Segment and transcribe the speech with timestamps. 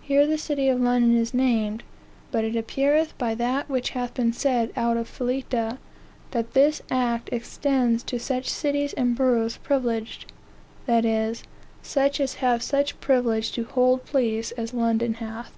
[0.00, 1.82] Here the city of London is named;
[2.30, 5.76] but it appeareth by that which hath been said out of Fleta,
[6.30, 10.32] that this act extends to such cities and boroughs privileged,
[10.86, 11.42] that is,
[11.82, 15.52] such as have such privilege to hold plea as London hath."